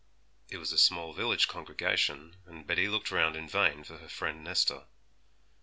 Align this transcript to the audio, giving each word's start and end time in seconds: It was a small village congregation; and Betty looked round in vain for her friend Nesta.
It 0.49 0.57
was 0.57 0.71
a 0.71 0.79
small 0.79 1.13
village 1.13 1.47
congregation; 1.47 2.37
and 2.47 2.65
Betty 2.65 2.87
looked 2.87 3.11
round 3.11 3.35
in 3.35 3.47
vain 3.47 3.83
for 3.83 3.99
her 3.99 4.09
friend 4.09 4.43
Nesta. 4.43 4.87